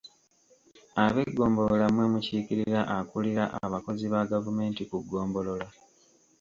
Abeggombolola 1.03 1.85
mmwe 1.89 2.05
mukiikirira 2.13 2.79
akulira 2.97 3.43
abakozi 3.65 4.05
ba 4.13 4.21
gavumenti 4.31 4.81
ku 4.89 4.97
ggombolola. 5.05 5.67